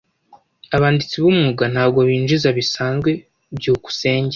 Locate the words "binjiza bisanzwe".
2.09-3.11